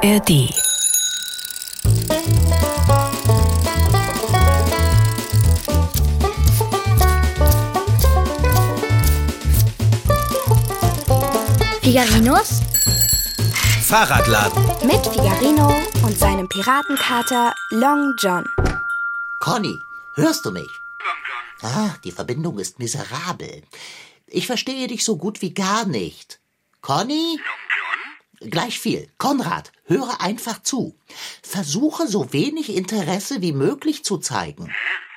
[0.00, 0.54] ARD.
[11.82, 12.60] Figarinos
[13.82, 14.62] Fahrradladen.
[14.86, 15.74] mit Figarino
[16.04, 18.44] und seinem Piratenkater Long John.
[19.40, 19.80] Conny,
[20.14, 20.70] hörst du mich?
[21.62, 23.64] Ah, die Verbindung ist miserabel.
[24.28, 26.38] Ich verstehe dich so gut wie gar nicht.
[26.82, 27.40] Conny?
[28.40, 29.10] Gleich viel.
[29.18, 30.96] Konrad, höre einfach zu.
[31.42, 34.72] Versuche so wenig Interesse wie möglich zu zeigen.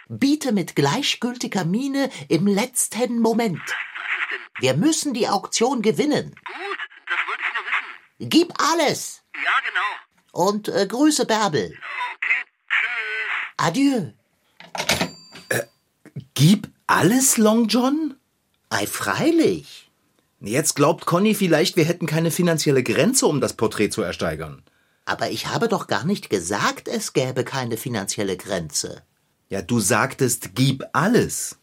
[0.08, 3.62] Biete mit gleichgültiger Miene im letzten Moment.
[4.60, 6.36] Wir müssen die Auktion gewinnen.
[6.46, 8.30] Gut, das wollte ich nur wissen.
[8.30, 9.24] Gib alles.
[9.36, 10.46] Ja, genau.
[10.46, 11.66] Und äh, grüße Bärbel.
[11.66, 13.58] Okay, tschüss.
[13.58, 14.12] Adieu.
[16.34, 18.16] Gib alles, Long John?
[18.70, 19.91] Ei, freilich.
[20.44, 24.64] Jetzt glaubt Conny vielleicht, wir hätten keine finanzielle Grenze, um das Porträt zu ersteigern.
[25.06, 29.04] Aber ich habe doch gar nicht gesagt, es gäbe keine finanzielle Grenze.
[29.50, 31.58] Ja, du sagtest, gib alles.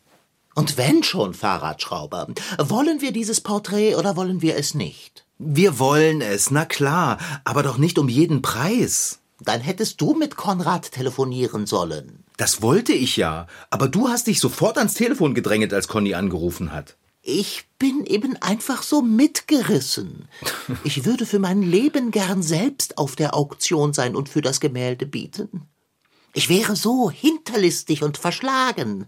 [0.55, 5.25] Und wenn schon, Fahrradschrauber, wollen wir dieses Porträt oder wollen wir es nicht?
[5.39, 9.19] Wir wollen es, na klar, aber doch nicht um jeden Preis.
[9.41, 12.25] Dann hättest du mit Konrad telefonieren sollen.
[12.37, 16.73] Das wollte ich ja, aber du hast dich sofort ans Telefon gedrängelt, als Conny angerufen
[16.73, 16.97] hat.
[17.23, 20.29] Ich bin eben einfach so mitgerissen.
[20.85, 25.07] Ich würde für mein Leben gern selbst auf der Auktion sein und für das Gemälde
[25.07, 25.69] bieten.
[26.33, 29.07] Ich wäre so hinterlistig und verschlagen.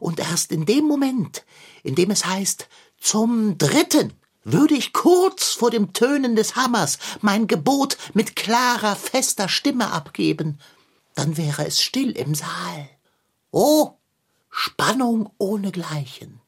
[0.00, 1.44] Und erst in dem Moment,
[1.82, 4.12] in dem es heißt, zum Dritten,
[4.44, 10.58] würde ich kurz vor dem Tönen des Hammers mein Gebot mit klarer, fester Stimme abgeben.
[11.14, 12.88] Dann wäre es still im Saal.
[13.50, 13.92] Oh,
[14.50, 16.41] Spannung ohnegleichen.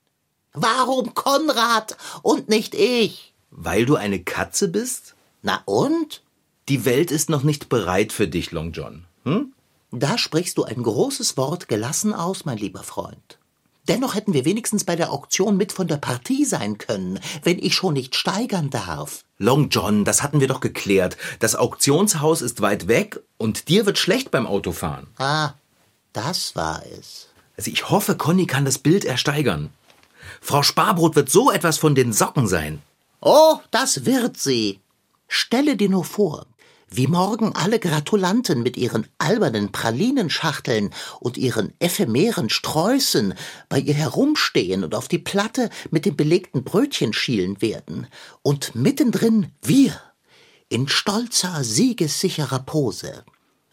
[0.54, 3.34] Warum Konrad und nicht ich?
[3.50, 5.14] Weil du eine Katze bist?
[5.42, 6.22] Na und?
[6.68, 9.04] Die Welt ist noch nicht bereit für dich, Long John.
[9.24, 9.52] Hm?
[9.90, 13.38] Da sprichst du ein großes Wort gelassen aus, mein lieber Freund.
[13.88, 17.74] Dennoch hätten wir wenigstens bei der Auktion mit von der Partie sein können, wenn ich
[17.74, 19.24] schon nicht steigern darf.
[19.38, 21.16] Long John, das hatten wir doch geklärt.
[21.40, 25.08] Das Auktionshaus ist weit weg und dir wird schlecht beim Autofahren.
[25.18, 25.54] Ah,
[26.12, 27.28] das war es.
[27.56, 29.70] Also ich hoffe, Conny kann das Bild ersteigern.
[30.40, 32.82] Frau Sparbrot wird so etwas von den Socken sein.
[33.20, 34.80] Oh, das wird sie.
[35.28, 36.46] Stelle dir nur vor,
[36.90, 40.90] wie morgen alle Gratulanten mit ihren albernen Pralinenschachteln
[41.20, 43.34] und ihren ephemeren Sträußen
[43.68, 48.06] bei ihr herumstehen und auf die Platte mit dem belegten Brötchen schielen werden.
[48.42, 49.98] Und mittendrin wir,
[50.68, 53.24] in stolzer, siegessicherer Pose.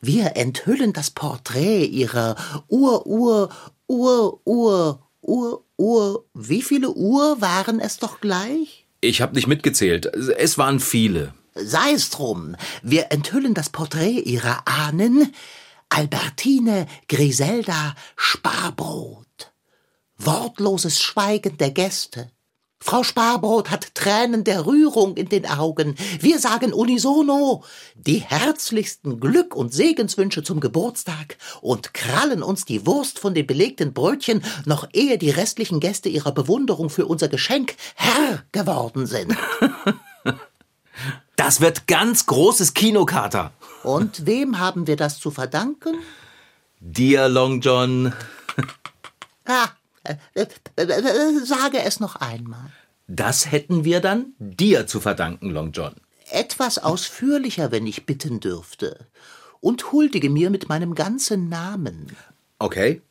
[0.01, 2.35] Wir enthüllen das Porträt ihrer
[2.67, 3.50] Ur,
[5.21, 6.25] Ur, Ur.
[6.33, 8.85] Wie viele Uhr waren es doch gleich?
[9.01, 10.05] Ich habe nicht mitgezählt.
[10.05, 11.33] Es waren viele.
[11.55, 15.33] Sei es drum, wir enthüllen das Porträt ihrer Ahnen,
[15.89, 19.51] Albertine Griselda Sparbrot.
[20.17, 22.31] Wortloses Schweigen der Gäste.
[22.83, 25.95] Frau Sparbrot hat Tränen der Rührung in den Augen.
[26.19, 27.63] Wir sagen unisono
[27.95, 33.93] die herzlichsten Glück- und Segenswünsche zum Geburtstag und krallen uns die Wurst von den belegten
[33.93, 39.37] Brötchen, noch ehe die restlichen Gäste ihrer Bewunderung für unser Geschenk Herr geworden sind.
[41.35, 43.51] Das wird ganz großes Kinokater.
[43.81, 45.95] Und wem haben wir das zu verdanken?
[46.79, 48.13] Dir, Long John.
[49.45, 49.80] Ah, äh, äh,
[51.45, 52.72] sage es noch einmal.
[53.07, 55.95] Das hätten wir dann dir zu verdanken, Long John.
[56.31, 59.07] Etwas ausführlicher, wenn ich bitten dürfte.
[59.59, 62.16] Und huldige mir mit meinem ganzen Namen.
[62.57, 63.01] Okay.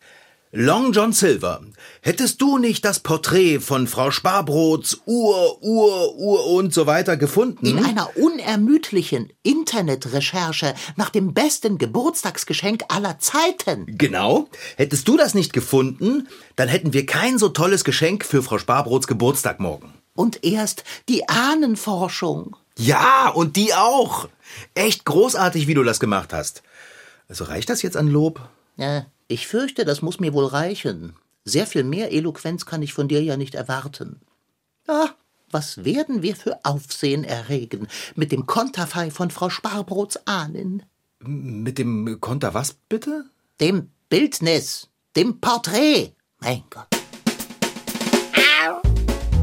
[0.53, 1.61] Long John Silver,
[2.03, 7.67] hättest du nicht das Porträt von Frau Sparbrots Ur, Ur, Ur und so weiter gefunden?
[7.67, 13.97] In einer unermüdlichen Internetrecherche nach dem besten Geburtstagsgeschenk aller Zeiten.
[13.97, 14.49] Genau.
[14.77, 19.07] Hättest du das nicht gefunden, dann hätten wir kein so tolles Geschenk für Frau Sparbrots
[19.07, 19.95] Geburtstag morgen.
[20.17, 22.57] Und erst die Ahnenforschung.
[22.77, 24.29] Ja, und die auch.
[24.75, 26.65] Echt großartig, wie du das gemacht hast.
[27.29, 28.41] Also reicht das jetzt an Lob?
[28.77, 31.15] Ja, ich fürchte, das muss mir wohl reichen.
[31.45, 34.21] Sehr viel mehr Eloquenz kann ich von dir ja nicht erwarten.
[34.89, 35.11] Ah,
[35.51, 37.87] was werden wir für Aufsehen erregen
[38.17, 40.83] mit dem Konterfei von Frau Sparbrots Ahnen?
[41.21, 43.25] Mit dem Konter was bitte?
[43.61, 46.13] Dem Bildnis, dem Porträt.
[46.41, 46.89] Mein Gott.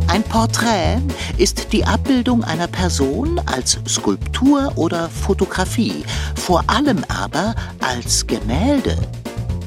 [0.08, 1.00] Ein Porträt
[1.38, 6.04] ist die Abbildung einer Person als Skulptur oder Fotografie,
[6.36, 8.98] vor allem aber als Gemälde.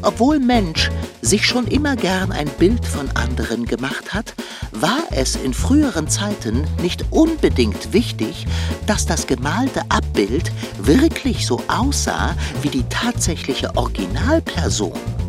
[0.03, 4.35] Obwohl Mensch sich schon immer gern ein Bild von anderen gemacht hat,
[4.73, 8.47] war es in früheren Zeiten nicht unbedingt wichtig,
[8.87, 15.20] dass das gemalte Abbild wirklich so aussah wie die tatsächliche Originalperson.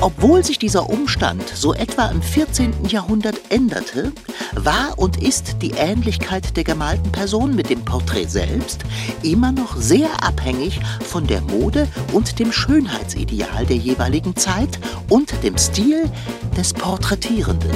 [0.00, 2.86] Obwohl sich dieser Umstand so etwa im 14.
[2.86, 4.12] Jahrhundert änderte,
[4.52, 8.84] war und ist die Ähnlichkeit der gemalten Person mit dem Porträt selbst
[9.22, 14.78] immer noch sehr abhängig von der Mode und dem Schönheitsideal der jeweiligen Zeit
[15.08, 16.10] und dem Stil
[16.56, 17.72] des Porträtierenden.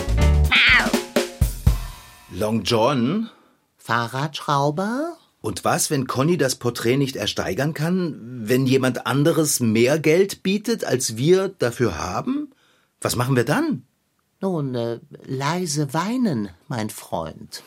[2.33, 3.31] Long John?
[3.79, 5.17] Fahrradschrauber?
[5.41, 10.85] Und was, wenn Conny das Porträt nicht ersteigern kann, wenn jemand anderes mehr Geld bietet,
[10.85, 12.51] als wir dafür haben?
[13.01, 13.85] Was machen wir dann?
[14.41, 17.63] Nun, äh, leise weinen, mein Freund.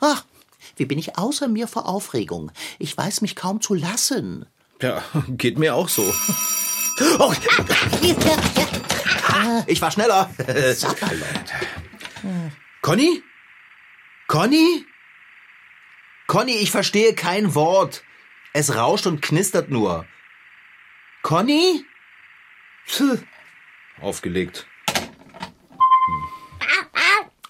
[0.00, 0.24] Ach,
[0.76, 2.50] wie bin ich außer mir vor Aufregung?
[2.78, 4.46] Ich weiß mich kaum zu lassen.
[4.80, 6.02] Ja, geht mir auch so.
[7.18, 7.32] Oh,
[9.66, 10.30] ich war schneller.
[10.74, 11.26] Sapperlot.
[12.82, 13.22] Conny?
[14.28, 14.84] Conny?
[16.32, 18.04] Conny, ich verstehe kein Wort.
[18.54, 20.06] Es rauscht und knistert nur.
[21.22, 21.84] Conny?
[22.90, 23.18] Puh.
[24.00, 24.66] Aufgelegt.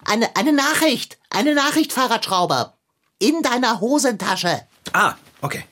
[0.03, 2.77] Eine, eine Nachricht, eine Nachricht, Fahrradschrauber.
[3.19, 4.67] In deiner Hosentasche.
[4.91, 5.63] Ah, okay.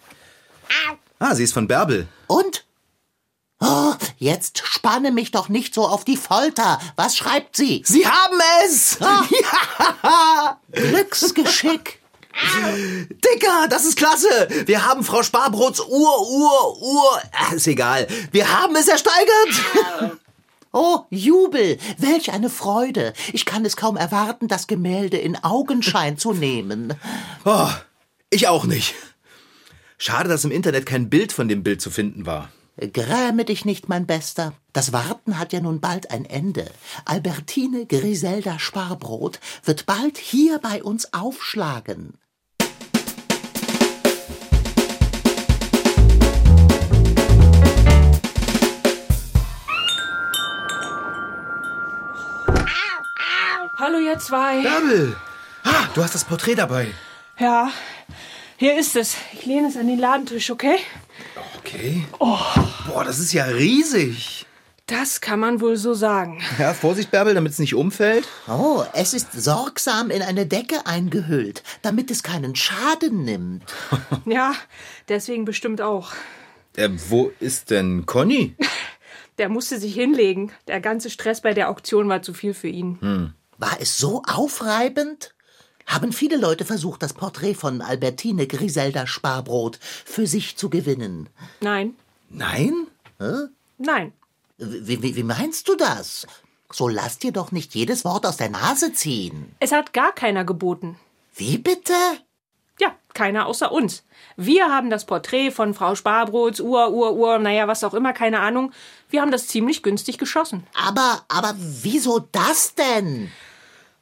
[1.19, 2.07] Ah, sie ist von Bärbel.
[2.27, 2.65] Und?
[3.59, 6.79] Oh, jetzt spanne mich doch nicht so auf die Folter.
[6.95, 7.83] Was schreibt sie?
[7.85, 8.99] Sie haben es!
[9.01, 10.57] Ah.
[10.71, 12.00] Glücksgeschick.
[12.33, 14.47] Dicker, das ist klasse!
[14.65, 17.21] Wir haben Frau Sparbrots Uhr, Uhr, Uhr.
[17.53, 18.07] Ist egal.
[18.31, 20.19] Wir haben es ersteigert!
[20.73, 23.11] Oh, Jubel, welch eine Freude.
[23.33, 26.93] Ich kann es kaum erwarten, das Gemälde in Augenschein zu nehmen.
[27.43, 27.67] Oh,
[28.29, 28.95] ich auch nicht.
[29.97, 32.49] Schade, dass im Internet kein Bild von dem Bild zu finden war.
[32.77, 34.53] Gräme dich nicht, mein Bester.
[34.71, 36.65] Das Warten hat ja nun bald ein Ende.
[37.03, 42.13] Albertine Griselda Sparbrot wird bald hier bei uns aufschlagen.
[53.81, 54.61] Hallo ihr zwei.
[54.61, 55.15] Bärbel!
[55.63, 56.85] Ah, du hast das Porträt dabei.
[57.39, 57.71] Ja,
[58.57, 59.17] hier ist es.
[59.33, 60.75] Ich lehne es an den Ladentisch, okay?
[61.57, 62.05] Okay.
[62.19, 64.45] Boah, das ist ja riesig.
[64.85, 66.43] Das kann man wohl so sagen.
[66.59, 68.27] Ja, Vorsicht, Bärbel, damit es nicht umfällt.
[68.47, 73.63] Oh, es ist sorgsam in eine Decke eingehüllt, damit es keinen Schaden nimmt.
[74.25, 74.53] Ja,
[75.09, 76.11] deswegen bestimmt auch.
[76.75, 78.55] Äh, wo ist denn Conny?
[79.39, 80.51] Der musste sich hinlegen.
[80.67, 83.33] Der ganze Stress bei der Auktion war zu viel für ihn.
[83.61, 85.35] War es so aufreibend?
[85.85, 91.29] Haben viele Leute versucht, das Porträt von Albertine Griselda Sparbrot für sich zu gewinnen.
[91.59, 91.93] Nein,
[92.29, 92.87] Nein?
[93.77, 94.13] nein.
[94.57, 96.25] Wie, wie, wie meinst du das?
[96.71, 99.55] So lass dir doch nicht jedes Wort aus der Nase ziehen.
[99.59, 100.97] Es hat gar keiner geboten.
[101.35, 101.93] Wie bitte?
[102.79, 104.03] Ja, keiner außer uns.
[104.37, 108.39] Wir haben das Porträt von Frau Sparbrots, Uhr, Uhr, Uhr, naja, was auch immer, keine
[108.39, 108.71] Ahnung.
[109.11, 110.65] Wir haben das ziemlich günstig geschossen.
[110.73, 113.29] Aber, aber wieso das denn?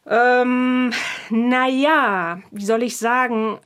[0.05, 0.93] Ähm,
[1.29, 3.59] naja, wie soll ich sagen?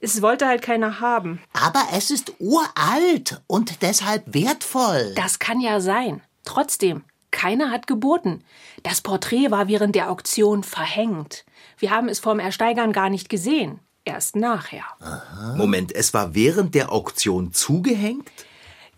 [0.00, 1.40] Es wollte halt keiner haben.
[1.52, 5.12] Aber es ist uralt und deshalb wertvoll.
[5.14, 6.22] Das kann ja sein.
[6.44, 8.42] Trotzdem, keiner hat geboten.
[8.82, 11.44] Das Porträt war während der Auktion verhängt.
[11.78, 13.78] Wir haben es vorm Ersteigern gar nicht gesehen.
[14.04, 14.84] Erst nachher.
[15.56, 18.28] Moment, es war während der Auktion zugehängt?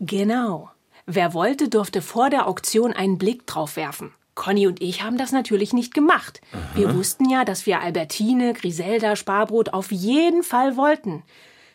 [0.00, 0.70] Genau.
[1.06, 4.14] Wer wollte, durfte vor der Auktion einen Blick drauf werfen.
[4.35, 6.41] Conny und ich haben das natürlich nicht gemacht.
[6.75, 11.23] Wir wussten ja, dass wir Albertine, Griselda, Sparbrot auf jeden Fall wollten.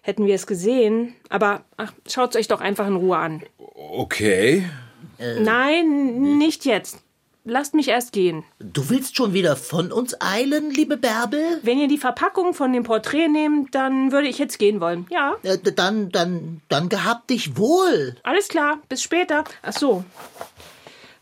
[0.01, 1.13] Hätten wir es gesehen.
[1.29, 3.43] Aber ach, schaut's euch doch einfach in Ruhe an.
[3.75, 4.65] Okay.
[5.41, 6.99] Nein, nicht jetzt.
[7.45, 8.43] Lasst mich erst gehen.
[8.59, 11.59] Du willst schon wieder von uns eilen, liebe Bärbel?
[11.63, 15.07] Wenn ihr die Verpackung von dem Porträt nehmt, dann würde ich jetzt gehen wollen.
[15.09, 18.17] Ja, Äh, dann, dann, dann gehabt dich wohl.
[18.23, 18.79] alles klar.
[18.89, 19.45] Bis später.
[19.63, 20.03] Ach so.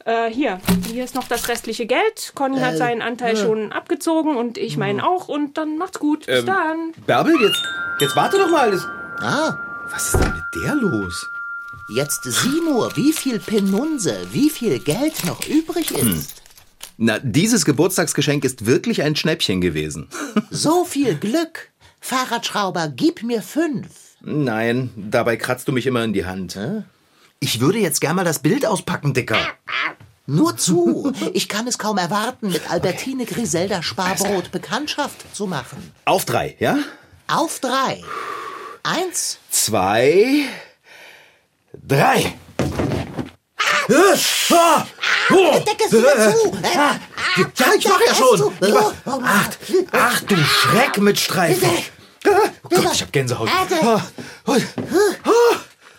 [0.07, 0.59] Äh, hier.
[0.89, 2.31] Hier ist noch das restliche Geld.
[2.33, 5.27] Conny hat seinen Anteil schon abgezogen und ich meinen auch.
[5.27, 6.25] Und dann macht's gut.
[6.25, 6.93] Bis dann.
[7.05, 7.61] Bärbel, jetzt,
[7.99, 8.71] jetzt warte doch mal.
[8.71, 8.87] Das,
[9.19, 9.57] Ah,
[9.91, 11.27] was ist denn mit der los?
[11.89, 16.41] jetzt sieh nur, wie viel Penunse, wie viel Geld noch übrig ist.
[16.97, 20.07] Na, dieses Geburtstagsgeschenk ist wirklich ein Schnäppchen gewesen.
[20.51, 21.69] So viel Glück.
[21.99, 23.87] Fahrradschrauber, gib mir fünf.
[24.21, 26.57] Nein, dabei kratzt du mich immer in die Hand.
[27.39, 29.38] Ich würde jetzt gern mal das Bild auspacken, Dicker.
[30.25, 31.13] Nur zu.
[31.34, 35.94] Ich kann es kaum erwarten, mit Albertine Griselda Sparbrot Bekanntschaft zu machen.
[36.06, 36.77] Auf drei, ja?
[37.27, 38.03] Auf drei.
[38.84, 40.46] Eins, Zwei,
[41.74, 42.34] drei.
[44.50, 44.86] Ah!
[45.29, 45.60] Oh!
[45.60, 46.53] Decke es wieder zu.
[46.63, 47.00] Äh, Ja,
[47.36, 48.53] ich mach ja Decke schon.
[48.74, 49.50] mach- Oh, Ach,
[49.91, 51.70] ach du Schreck mit Streifen.
[52.25, 53.50] Oh Gott, ich hab Gänsehaut.
[53.50, 54.01] Ah,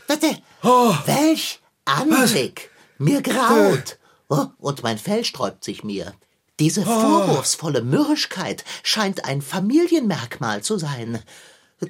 [0.07, 0.39] Bitte.
[0.63, 0.95] Oh.
[1.07, 2.71] Welch Anblick.
[2.99, 3.99] Mir graut.
[4.29, 6.15] Oh, und mein Fell sträubt sich mir.
[6.61, 11.23] Diese vorwurfsvolle Mürrischkeit scheint ein Familienmerkmal zu sein.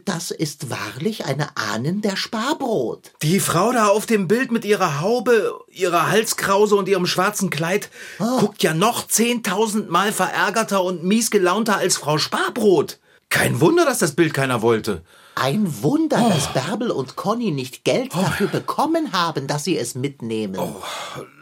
[0.04, 3.12] Das ist wahrlich eine Ahnen der Sparbrot.
[3.22, 7.88] Die Frau da auf dem Bild mit ihrer Haube, ihrer Halskrause und ihrem schwarzen Kleid
[8.18, 12.98] guckt ja noch zehntausendmal verärgerter und mies gelaunter als Frau Sparbrot.
[13.30, 15.02] Kein Wunder, dass das Bild keiner wollte.
[15.34, 20.58] Ein Wunder, dass Bärbel und Conny nicht Geld dafür bekommen haben, dass sie es mitnehmen.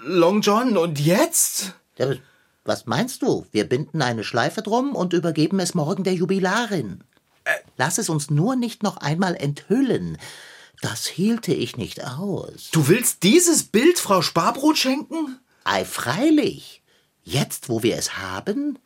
[0.05, 1.75] Long John, und jetzt?
[2.64, 3.47] Was meinst du?
[3.52, 7.05] Wir binden eine Schleife drum und übergeben es morgen der Jubilarin.
[7.76, 10.19] Lass es uns nur nicht noch einmal enthüllen.
[10.83, 12.71] Das hielte ich nicht aus.
[12.73, 15.38] Du willst dieses Bild Frau Sparbrot schenken?
[15.64, 16.83] Ei, freilich.
[17.23, 18.78] Jetzt, wo wir es haben,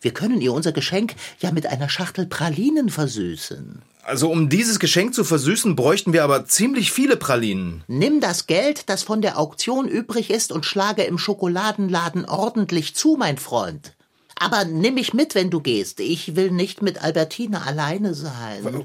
[0.00, 3.82] wir können ihr unser Geschenk ja mit einer Schachtel Pralinen versüßen.
[4.02, 7.84] Also um dieses Geschenk zu versüßen, bräuchten wir aber ziemlich viele Pralinen.
[7.86, 13.16] Nimm das Geld, das von der Auktion übrig ist, und schlage im Schokoladenladen ordentlich zu,
[13.18, 13.94] mein Freund.
[14.42, 16.00] Aber nimm mich mit, wenn du gehst.
[16.00, 18.82] Ich will nicht mit Albertine alleine sein.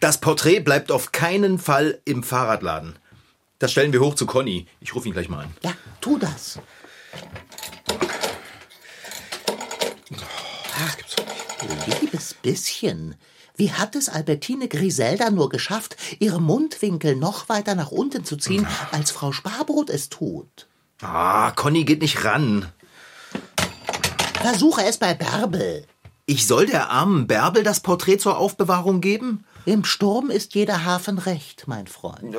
[0.00, 2.96] Das Porträt bleibt auf keinen Fall im Fahrradladen.
[3.58, 4.66] Das stellen wir hoch zu Conny.
[4.80, 5.54] Ich rufe ihn gleich mal an.
[5.62, 6.60] Ja, tu das.
[11.86, 13.14] Liebes bisschen,
[13.56, 18.66] wie hat es Albertine Griselda nur geschafft, ihre Mundwinkel noch weiter nach unten zu ziehen,
[18.92, 20.66] als Frau Sparbrot es tut?
[21.00, 22.70] Ah, Conny geht nicht ran.
[24.40, 25.86] Versuche es bei Bärbel.
[26.26, 29.44] Ich soll der armen Bärbel das Porträt zur Aufbewahrung geben?
[29.64, 32.36] Im Sturm ist jeder Hafen recht, mein Freund.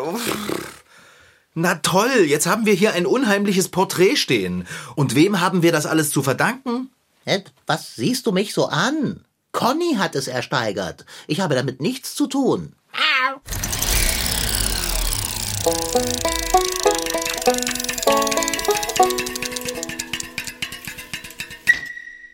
[1.53, 4.67] Na toll, jetzt haben wir hier ein unheimliches Porträt stehen.
[4.95, 6.91] Und wem haben wir das alles zu verdanken?
[7.65, 9.25] Was siehst du mich so an?
[9.51, 11.05] Conny hat es ersteigert.
[11.27, 12.73] Ich habe damit nichts zu tun.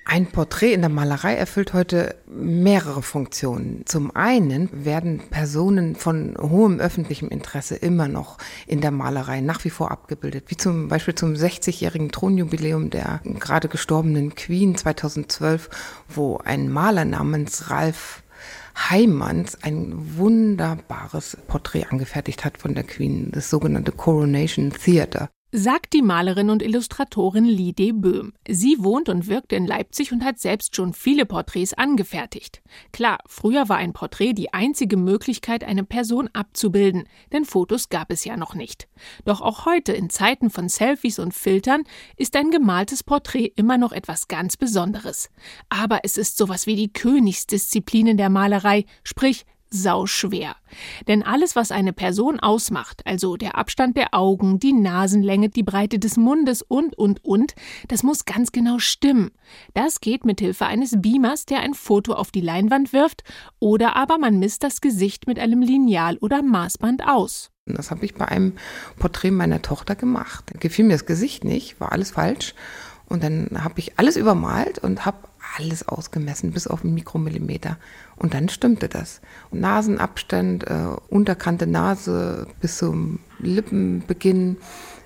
[0.06, 3.84] Ein Porträt in der Malerei erfüllt heute mehrere Funktionen.
[3.86, 9.70] Zum einen werden Personen von hohem öffentlichem Interesse immer noch in der Malerei nach wie
[9.70, 15.70] vor abgebildet, wie zum Beispiel zum 60-jährigen Thronjubiläum der gerade gestorbenen Queen 2012,
[16.10, 18.24] wo ein Maler namens Ralf
[18.76, 25.30] Heimanns ein wunderbares Porträt angefertigt hat von der Queen, das sogenannte Coronation Theater.
[25.56, 28.34] Sagt die Malerin und Illustratorin Lide Böhm.
[28.48, 32.64] Sie wohnt und wirkt in Leipzig und hat selbst schon viele Porträts angefertigt.
[32.92, 38.26] Klar, früher war ein Porträt die einzige Möglichkeit, eine Person abzubilden, denn Fotos gab es
[38.26, 38.88] ja noch nicht.
[39.26, 41.84] Doch auch heute, in Zeiten von Selfies und Filtern,
[42.18, 45.30] ist ein gemaltes Porträt immer noch etwas ganz Besonderes.
[45.70, 50.56] Aber es ist sowas wie die Königsdisziplin in der Malerei, sprich sauschwer.
[51.08, 56.00] Denn alles, was eine Person ausmacht, also der Abstand der Augen, die Nasenlänge, die Breite
[56.00, 57.56] des Mundes und, und, und,
[57.88, 59.32] das muss ganz genau stimmen.
[59.74, 63.24] Das geht mit Hilfe eines Beamers, der ein Foto auf die Leinwand wirft,
[63.60, 67.52] oder aber man misst das Gesicht mit einem Lineal oder Maßband aus.
[67.66, 68.54] Das habe ich bei einem
[69.00, 70.52] Porträt meiner Tochter gemacht.
[70.60, 72.54] Gefiel mir das Gesicht nicht, war alles falsch.
[73.08, 75.18] Und dann habe ich alles übermalt und habe
[75.58, 77.78] alles ausgemessen, bis auf einen Mikromillimeter.
[78.16, 79.22] Und dann stimmte das.
[79.52, 84.58] Und Nasenabstand, äh, Unterkante Nase bis zum Lippenbeginn,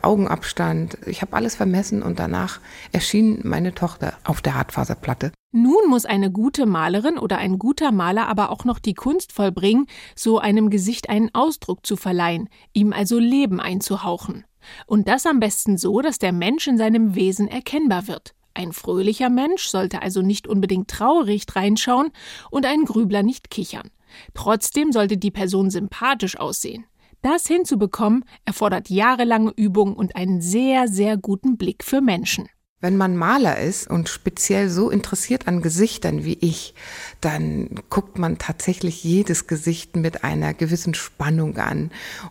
[0.02, 0.98] Augenabstand.
[1.06, 2.60] Ich habe alles vermessen und danach
[2.92, 5.32] erschien meine Tochter auf der Hartfaserplatte.
[5.52, 9.88] Nun muss eine gute Malerin oder ein guter Maler aber auch noch die Kunst vollbringen,
[10.16, 14.46] so einem Gesicht einen Ausdruck zu verleihen, ihm also Leben einzuhauchen.
[14.86, 18.36] Und das am besten so, dass der Mensch in seinem Wesen erkennbar wird.
[18.58, 22.10] Ein fröhlicher Mensch sollte also nicht unbedingt traurig reinschauen
[22.50, 23.92] und ein Grübler nicht kichern.
[24.34, 26.88] Trotzdem sollte die Person sympathisch aussehen.
[27.22, 32.50] Das hinzubekommen erfordert jahrelange Übung und einen sehr, sehr guten Blick für Menschen.
[32.80, 36.76] Wenn man Maler ist und speziell so interessiert an Gesichtern wie ich,
[37.22, 41.90] dann guckt man tatsächlich jedes Gesicht mit einer gewissen Spannung an,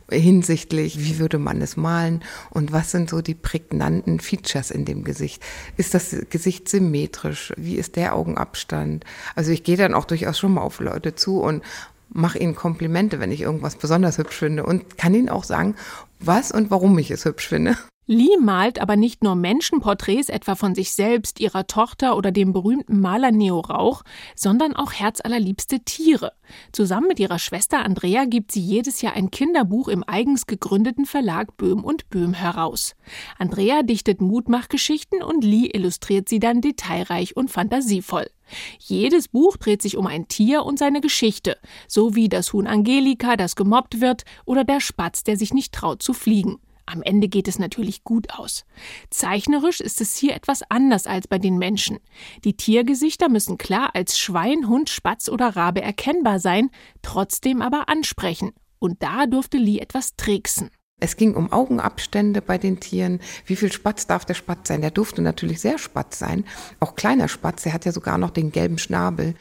[0.08, 5.02] hinsichtlich, wie würde man es malen und was sind so die prägnanten Features in dem
[5.02, 5.42] Gesicht.
[5.76, 7.52] Ist das Gesicht symmetrisch?
[7.56, 9.04] Wie ist der Augenabstand?
[9.34, 11.64] Also ich gehe dann auch durchaus schon mal auf Leute zu und
[12.08, 15.74] mache ihnen Komplimente, wenn ich irgendwas besonders hübsch finde und kann ihnen auch sagen,
[16.20, 17.76] was und warum ich es hübsch finde.
[18.08, 23.00] Lee malt aber nicht nur Menschenporträts etwa von sich selbst, ihrer Tochter oder dem berühmten
[23.00, 24.04] Maler Neo Rauch,
[24.36, 26.32] sondern auch herzallerliebste Tiere.
[26.70, 31.56] Zusammen mit ihrer Schwester Andrea gibt sie jedes Jahr ein Kinderbuch im eigens gegründeten Verlag
[31.56, 32.94] Böhm und Böhm heraus.
[33.38, 38.30] Andrea dichtet Mutmachgeschichten und Lee illustriert sie dann detailreich und fantasievoll.
[38.78, 41.58] Jedes Buch dreht sich um ein Tier und seine Geschichte,
[41.88, 46.02] so wie das Huhn Angelika, das gemobbt wird, oder der Spatz, der sich nicht traut
[46.02, 46.60] zu fliegen.
[46.86, 48.64] Am Ende geht es natürlich gut aus.
[49.10, 51.98] Zeichnerisch ist es hier etwas anders als bei den Menschen.
[52.44, 56.70] Die Tiergesichter müssen klar als Schwein, Hund, Spatz oder Rabe erkennbar sein,
[57.02, 58.52] trotzdem aber ansprechen.
[58.78, 60.70] Und da durfte Lee etwas tricksen.
[60.98, 63.20] Es ging um Augenabstände bei den Tieren.
[63.44, 64.80] Wie viel Spatz darf der Spatz sein?
[64.80, 66.44] Der durfte natürlich sehr Spatz sein.
[66.80, 69.34] Auch kleiner Spatz, der hat ja sogar noch den gelben Schnabel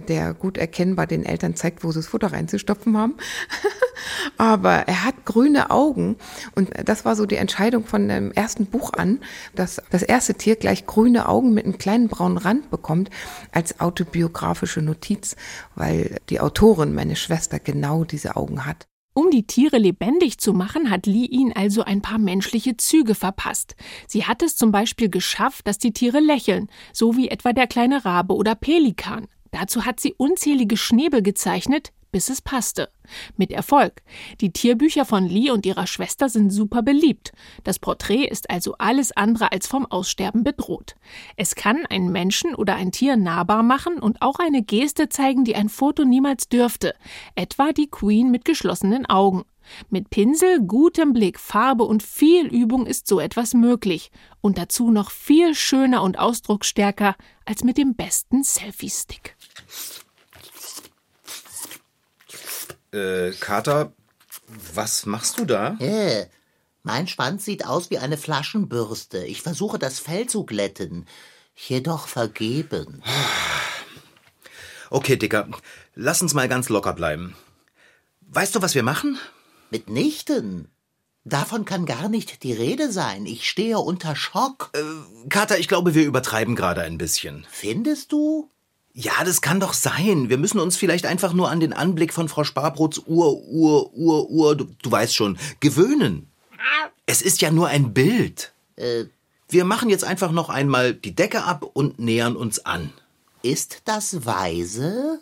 [0.00, 3.14] der gut erkennbar den Eltern zeigt, wo sie das Futter reinzustopfen haben.
[4.38, 6.16] Aber er hat grüne Augen
[6.54, 9.20] und das war so die Entscheidung von dem ersten Buch an,
[9.54, 13.10] dass das erste Tier gleich grüne Augen mit einem kleinen braunen Rand bekommt
[13.52, 15.36] als autobiografische Notiz,
[15.74, 18.86] weil die Autorin, meine Schwester, genau diese Augen hat.
[19.12, 23.74] Um die Tiere lebendig zu machen, hat Lee ihnen also ein paar menschliche Züge verpasst.
[24.06, 28.04] Sie hat es zum Beispiel geschafft, dass die Tiere lächeln, so wie etwa der kleine
[28.04, 29.26] Rabe oder Pelikan.
[29.50, 32.90] Dazu hat sie unzählige Schnäbel gezeichnet, bis es passte.
[33.36, 34.02] Mit Erfolg.
[34.40, 37.32] Die Tierbücher von Lee und ihrer Schwester sind super beliebt.
[37.64, 40.96] Das Porträt ist also alles andere als vom Aussterben bedroht.
[41.36, 45.54] Es kann einen Menschen oder ein Tier nahbar machen und auch eine Geste zeigen, die
[45.54, 46.94] ein Foto niemals dürfte.
[47.34, 49.44] Etwa die Queen mit geschlossenen Augen.
[49.88, 54.10] Mit Pinsel, gutem Blick, Farbe und viel Übung ist so etwas möglich.
[54.40, 59.36] Und dazu noch viel schöner und ausdrucksstärker als mit dem besten Selfie-Stick.
[62.92, 63.92] Äh, Kater,
[64.74, 65.76] was machst du da?
[65.78, 66.26] Äh,
[66.82, 69.24] mein Schwanz sieht aus wie eine Flaschenbürste.
[69.26, 71.06] Ich versuche das Fell zu glätten.
[71.54, 73.02] Jedoch vergeben.
[74.88, 75.48] Okay, Dicker,
[75.94, 77.36] lass uns mal ganz locker bleiben.
[78.22, 79.18] Weißt du, was wir machen?
[79.70, 80.68] Mitnichten.
[81.24, 83.26] Davon kann gar nicht die Rede sein.
[83.26, 84.70] Ich stehe unter Schock.
[84.74, 87.46] Äh, Kater, ich glaube, wir übertreiben gerade ein bisschen.
[87.50, 88.48] Findest du?
[88.94, 90.30] Ja, das kann doch sein.
[90.30, 94.28] Wir müssen uns vielleicht einfach nur an den Anblick von Frau Sparbrots Uhr, Uhr, Uhr,
[94.30, 96.26] Uhr, du, du weißt schon, gewöhnen.
[97.06, 98.52] Es ist ja nur ein Bild.
[98.76, 99.04] Äh,
[99.48, 102.92] Wir machen jetzt einfach noch einmal die Decke ab und nähern uns an.
[103.42, 105.20] ist das weise?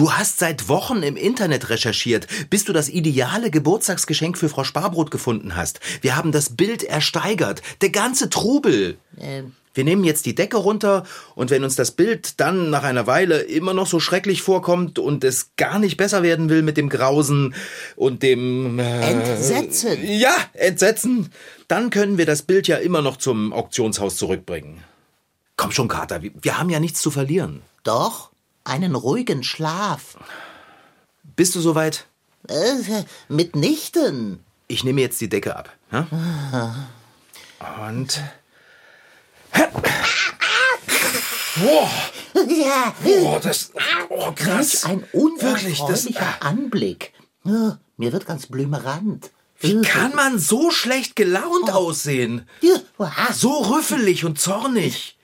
[0.00, 5.10] Du hast seit Wochen im Internet recherchiert, bis du das ideale Geburtstagsgeschenk für Frau Sparbrot
[5.10, 5.78] gefunden hast.
[6.00, 7.60] Wir haben das Bild ersteigert.
[7.82, 8.96] Der ganze Trubel.
[9.20, 13.06] Ähm, Wir nehmen jetzt die Decke runter und wenn uns das Bild dann nach einer
[13.06, 16.88] Weile immer noch so schrecklich vorkommt und es gar nicht besser werden will mit dem
[16.88, 17.54] Grausen
[17.94, 18.78] und dem...
[18.78, 19.98] Äh, Entsetzen.
[20.02, 21.30] Ja, Entsetzen.
[21.68, 24.82] Dann können wir das Bild ja immer noch zum Auktionshaus zurückbringen.
[25.58, 27.60] Komm schon, Kater, wir- wir haben ja nichts zu verlieren.
[27.84, 28.29] Doch,
[28.64, 30.16] einen ruhigen Schlaf.
[31.36, 32.06] Bist du soweit?
[32.48, 34.44] Äh, mitnichten.
[34.68, 35.70] Ich nehme jetzt die Decke ab.
[35.92, 36.06] Ja?
[37.88, 38.20] Und.
[41.56, 41.90] Boah,
[42.34, 43.72] Ja, das.
[44.08, 44.84] Oh, krass.
[44.84, 47.12] ein unerfreulicher Anblick.
[47.44, 49.30] Äh, Mir wird ganz blümerant.
[49.58, 52.48] Wie kann man so schlecht gelaunt aussehen?
[52.62, 55.18] Ja, ah, So rüffelig und zornig.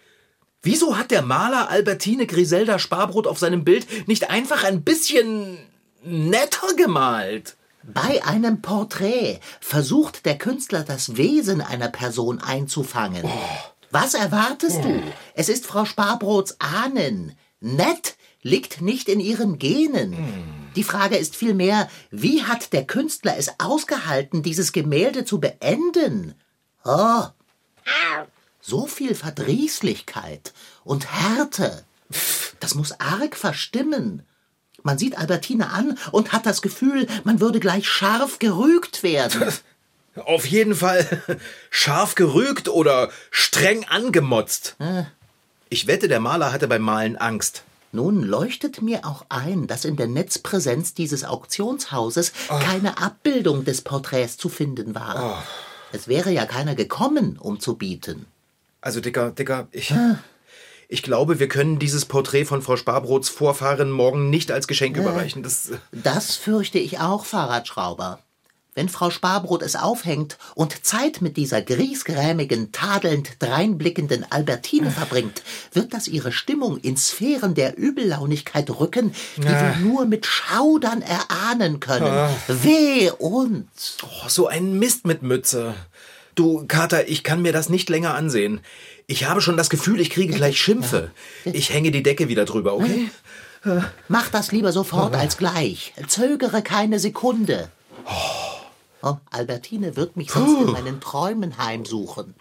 [0.66, 5.58] Wieso hat der Maler Albertine Griselda Sparbrot auf seinem Bild nicht einfach ein bisschen
[6.02, 7.56] netter gemalt?
[7.84, 13.22] Bei einem Porträt versucht der Künstler das Wesen einer Person einzufangen.
[13.92, 15.00] Was erwartest du?
[15.34, 17.36] Es ist Frau Sparbrots Ahnen.
[17.60, 20.16] Nett liegt nicht in ihren Genen.
[20.74, 26.34] Die Frage ist vielmehr, wie hat der Künstler es ausgehalten, dieses Gemälde zu beenden?
[26.84, 27.22] Oh,
[28.66, 30.52] so viel Verdrießlichkeit
[30.82, 31.84] und Härte.
[32.58, 34.22] Das muss arg verstimmen.
[34.82, 39.52] Man sieht Albertine an und hat das Gefühl, man würde gleich scharf gerügt werden.
[40.16, 41.22] Auf jeden Fall
[41.70, 44.76] scharf gerügt oder streng angemotzt.
[45.68, 47.62] Ich wette, der Maler hatte beim Malen Angst.
[47.92, 54.38] Nun leuchtet mir auch ein, dass in der Netzpräsenz dieses Auktionshauses keine Abbildung des Porträts
[54.38, 55.44] zu finden war.
[55.92, 58.26] Es wäre ja keiner gekommen, um zu bieten.
[58.86, 59.92] Also, Dicker, Dicker, ich.
[60.88, 65.42] Ich glaube, wir können dieses Porträt von Frau Sparbrots Vorfahren morgen nicht als Geschenk überreichen.
[65.42, 65.70] Das.
[65.70, 68.20] äh, Das fürchte ich auch, Fahrradschrauber.
[68.76, 75.92] Wenn Frau Sparbrot es aufhängt und Zeit mit dieser griesgrämigen, tadelnd dreinblickenden Albertine verbringt, wird
[75.92, 82.28] das ihre Stimmung in Sphären der Übellaunigkeit rücken, die wir nur mit Schaudern erahnen können.
[82.46, 83.96] Weh uns!
[84.04, 85.74] Oh, so ein Mist mit Mütze.
[86.36, 88.60] Du, Kater, ich kann mir das nicht länger ansehen.
[89.08, 91.10] Ich habe schon das Gefühl, ich kriege gleich Schimpfe.
[91.44, 93.10] Ich hänge die Decke wieder drüber, okay?
[94.08, 95.92] Mach das lieber sofort als gleich.
[96.06, 97.70] Zögere keine Sekunde.
[99.02, 102.34] Oh, Albertine wird mich sonst in meinen Träumen heimsuchen.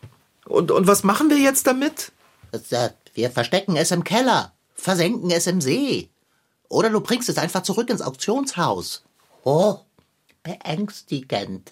[0.45, 2.11] Und, und was machen wir jetzt damit?
[2.51, 6.09] Äh, Wir verstecken es im Keller, versenken es im See.
[6.69, 9.03] Oder du bringst es einfach zurück ins Auktionshaus.
[9.43, 9.77] Oh,
[10.43, 11.71] beängstigend.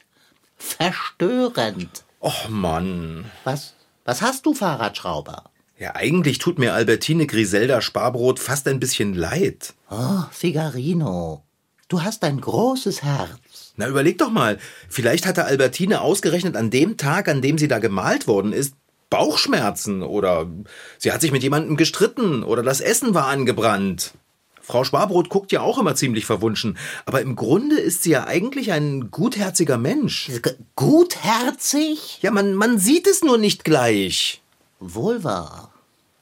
[0.58, 2.04] Verstörend.
[2.24, 3.26] Och Mann.
[3.44, 3.74] Was,
[4.06, 5.44] was hast du, Fahrradschrauber?
[5.78, 9.74] Ja, eigentlich tut mir Albertine Griselda Sparbrot fast ein bisschen leid.
[9.92, 11.44] Oh, Figarino.
[11.90, 13.74] Du hast ein großes Herz.
[13.76, 14.58] Na, überleg doch mal.
[14.88, 18.76] Vielleicht hatte Albertine ausgerechnet an dem Tag, an dem sie da gemalt worden ist,
[19.10, 20.48] Bauchschmerzen oder
[20.98, 24.14] sie hat sich mit jemandem gestritten oder das Essen war angebrannt.
[24.64, 28.72] Frau Sparbrot guckt ja auch immer ziemlich verwunschen, aber im Grunde ist sie ja eigentlich
[28.72, 30.32] ein gutherziger Mensch.
[30.76, 32.20] Gutherzig?
[32.22, 34.42] Ja, man, man sieht es nur nicht gleich.
[34.80, 35.73] Wohl wahr.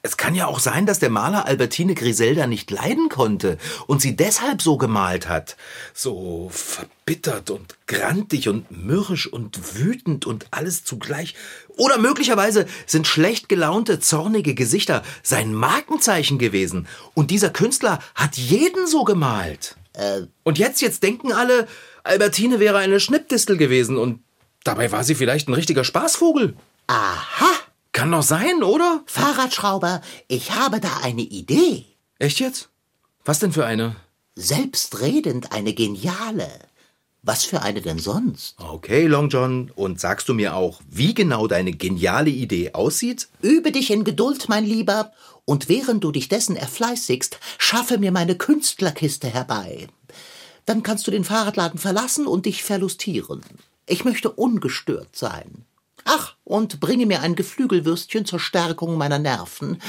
[0.04, 4.16] Es kann ja auch sein, dass der Maler Albertine Griselda nicht leiden konnte und sie
[4.16, 5.56] deshalb so gemalt hat.
[5.94, 11.36] So verbittert und grantig und mürrisch und wütend und alles zugleich.
[11.76, 16.88] Oder möglicherweise sind schlecht gelaunte, zornige Gesichter sein Markenzeichen gewesen.
[17.14, 19.76] Und dieser Künstler hat jeden so gemalt.
[20.42, 21.68] Und jetzt, jetzt denken alle,
[22.02, 24.18] Albertine wäre eine Schnippdistel gewesen und
[24.64, 26.56] dabei war sie vielleicht ein richtiger Spaßvogel.
[26.88, 27.50] Aha!
[28.02, 29.04] Kann doch sein, oder?
[29.06, 31.84] Fahrradschrauber, ich habe da eine Idee.
[32.18, 32.68] Echt jetzt?
[33.24, 33.94] Was denn für eine?
[34.34, 36.48] Selbstredend eine geniale.
[37.22, 38.56] Was für eine denn sonst?
[38.58, 39.70] Okay, Long John.
[39.76, 43.28] Und sagst du mir auch, wie genau deine geniale Idee aussieht?
[43.40, 45.12] Übe dich in Geduld, mein Lieber,
[45.44, 49.86] und während du dich dessen erfleißigst, schaffe mir meine Künstlerkiste herbei.
[50.66, 53.42] Dann kannst du den Fahrradladen verlassen und dich verlustieren.
[53.86, 55.66] Ich möchte ungestört sein.
[56.04, 59.80] Ach, und bringe mir ein Geflügelwürstchen zur Stärkung meiner Nerven.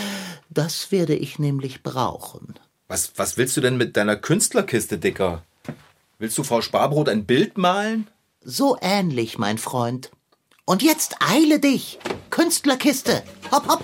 [0.49, 2.56] Das werde ich nämlich brauchen.
[2.88, 5.43] Was, was willst du denn mit deiner Künstlerkiste, Dicker?
[6.19, 8.08] Willst du Frau Sparbrot ein Bild malen?
[8.41, 10.12] So ähnlich, mein Freund.
[10.65, 11.99] Und jetzt eile dich.
[12.30, 13.23] Künstlerkiste.
[13.52, 13.84] Hopp, hopp.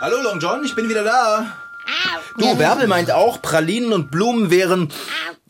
[0.00, 1.58] Hallo, Long John, ich bin wieder da.
[2.38, 4.90] Du, Bärbel meint auch, Pralinen und Blumen wären.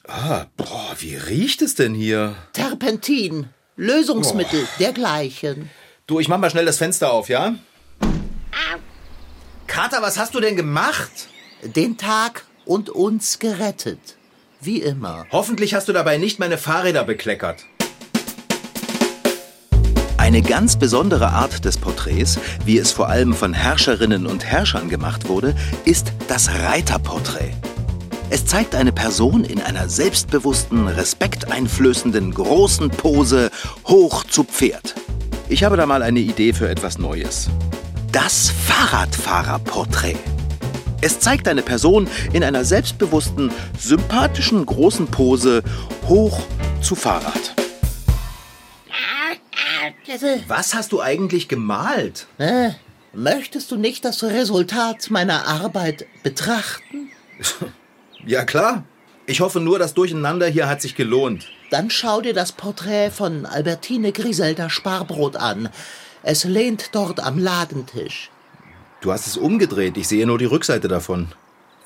[0.09, 2.35] Ah, boah, wie riecht es denn hier?
[2.53, 3.49] Terpentin.
[3.77, 5.71] Lösungsmittel dergleichen.
[6.09, 7.55] Du, ich mach mal schnell das Fenster auf, ja?
[9.69, 11.29] Kater, was hast du denn gemacht?
[11.63, 14.17] Den Tag und uns gerettet.
[14.61, 15.27] Wie immer.
[15.31, 17.67] Hoffentlich hast du dabei nicht meine Fahrräder bekleckert.
[20.31, 25.29] Eine ganz besondere Art des Porträts, wie es vor allem von Herrscherinnen und Herrschern gemacht
[25.29, 27.51] wurde, ist das Reiterporträt.
[28.31, 33.51] Es zeigt eine Person in einer selbstbewussten, respekteinflößenden, großen Pose
[33.89, 34.95] hoch zu Pferd.
[35.49, 37.51] Ich habe da mal eine Idee für etwas Neues.
[38.13, 40.15] Das Fahrradfahrerporträt.
[41.01, 45.65] Es zeigt eine Person in einer selbstbewussten, sympathischen, großen Pose
[46.07, 46.41] hoch
[46.81, 47.60] zu Fahrrad.
[50.49, 52.27] Was hast du eigentlich gemalt?
[52.39, 52.71] Äh,
[53.13, 57.11] möchtest du nicht das Resultat meiner Arbeit betrachten?
[58.27, 58.85] Ja, klar.
[59.25, 61.49] Ich hoffe nur, das Durcheinander hier hat sich gelohnt.
[61.71, 65.71] Dann schau dir das Porträt von Albertine Griselda Sparbrot an.
[66.23, 68.31] Es lehnt dort am Ladentisch.
[69.01, 69.97] Du hast es umgedreht.
[69.97, 71.29] Ich sehe nur die Rückseite davon.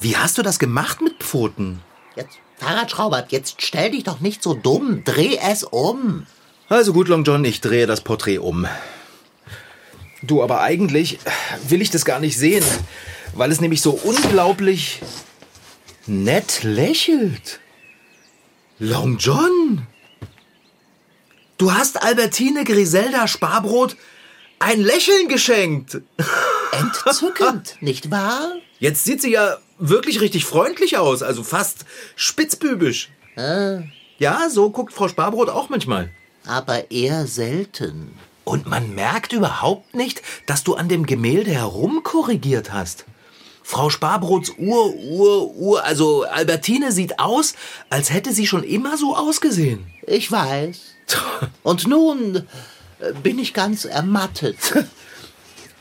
[0.01, 1.81] Wie hast du das gemacht mit Pfoten?
[2.17, 5.05] Jetzt, Fahrradschrauber, jetzt stell dich doch nicht so dumm.
[5.05, 6.27] Dreh es um.
[6.69, 8.67] Also gut, Long John, ich drehe das Porträt um.
[10.23, 11.19] Du, aber eigentlich
[11.69, 12.65] will ich das gar nicht sehen,
[13.35, 15.03] weil es nämlich so unglaublich
[16.07, 17.61] nett lächelt.
[18.79, 19.87] Long John,
[21.59, 23.97] du hast Albertine Griselda Sparbrot
[24.59, 26.01] ein Lächeln geschenkt.
[26.73, 28.55] Entzückend, nicht wahr?
[28.79, 31.85] Jetzt sieht sie ja wirklich richtig freundlich aus, also fast
[32.17, 33.11] spitzbübisch.
[34.19, 36.11] Ja, so guckt Frau Sparbrot auch manchmal.
[36.47, 38.13] Aber eher selten.
[38.45, 43.07] Und man merkt überhaupt nicht, dass du an dem Gemälde herumkorrigiert hast.
[43.63, 47.55] Frau Sparbrots Ur, Ur, Ur, also Albertine sieht aus,
[47.89, 49.87] als hätte sie schon immer so ausgesehen.
[50.07, 50.81] Ich weiß.
[51.63, 52.37] Und nun
[53.01, 54.57] äh, bin ich ganz ermattet.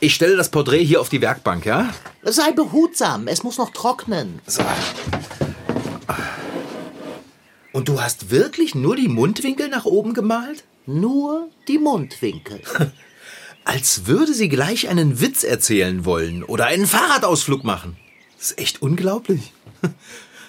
[0.00, 1.94] Ich stelle das Porträt hier auf die Werkbank, ja?
[2.24, 4.40] Sei behutsam, es muss noch trocknen.
[4.46, 4.62] So.
[7.74, 10.62] Und du hast wirklich nur die Mundwinkel nach oben gemalt?
[10.86, 12.60] Nur die Mundwinkel.
[13.64, 17.96] Als würde sie gleich einen Witz erzählen wollen oder einen Fahrradausflug machen.
[18.38, 19.52] Das ist echt unglaublich.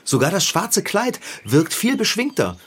[0.04, 2.60] Sogar das schwarze Kleid wirkt viel beschwingter.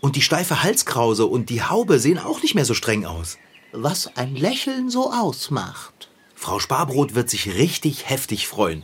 [0.00, 3.36] Und die steife Halskrause und die Haube sehen auch nicht mehr so streng aus.
[3.72, 6.08] Was ein Lächeln so ausmacht.
[6.34, 8.82] Frau Sparbrot wird sich richtig heftig freuen.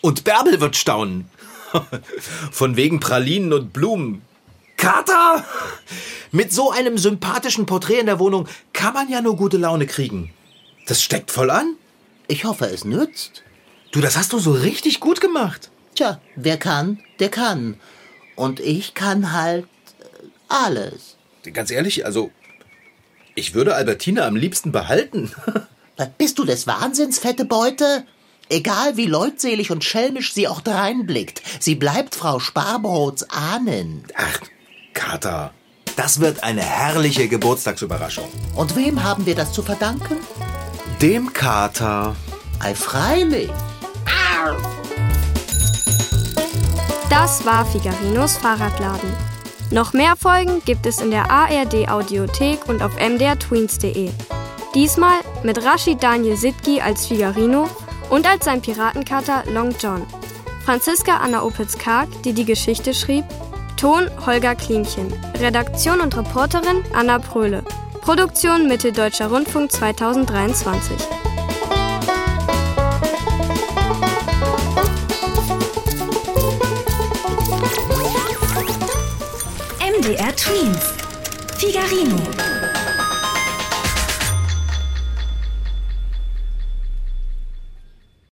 [0.00, 1.28] Und Bärbel wird staunen.
[2.50, 4.22] Von wegen Pralinen und Blumen.
[4.78, 5.44] Kater!
[6.32, 10.32] Mit so einem sympathischen Porträt in der Wohnung kann man ja nur gute Laune kriegen.
[10.86, 11.74] Das steckt voll an.
[12.28, 13.42] Ich hoffe, es nützt.
[13.92, 15.70] Du, das hast du so richtig gut gemacht.
[15.94, 17.78] Tja, wer kann, der kann.
[18.36, 19.66] Und ich kann halt
[20.00, 20.04] äh,
[20.48, 21.16] alles.
[21.52, 22.30] Ganz ehrlich, also
[23.34, 25.32] ich würde Albertine am liebsten behalten.
[26.18, 28.04] Bist du des Wahnsinns, fette Beute?
[28.50, 34.04] Egal wie leutselig und schelmisch sie auch dreinblickt, sie bleibt Frau Sparbrots Ahnen.
[34.14, 34.40] Ach,
[34.98, 35.52] Kater,
[35.94, 38.28] das wird eine herrliche Geburtstagsüberraschung.
[38.56, 40.16] Und wem haben wir das zu verdanken?
[41.00, 42.16] Dem Kater.
[42.58, 43.48] Ei, freilich.
[47.08, 49.12] Das war Figarinos Fahrradladen.
[49.70, 54.10] Noch mehr Folgen gibt es in der ARD Audiothek und auf mdrtweens.de.
[54.74, 57.68] Diesmal mit Rashid Daniel Sitki als Figarino
[58.10, 60.04] und als sein Piratenkater Long John.
[60.64, 63.24] Franziska Anna Opitz-Karg, die die Geschichte schrieb.
[63.78, 65.12] Ton Holger Klimchen.
[65.38, 67.62] Redaktion und Reporterin Anna Pröhle.
[68.00, 70.96] Produktion Mitteldeutscher Rundfunk 2023.
[79.80, 80.94] MDR Twins.
[81.56, 82.37] Figarino.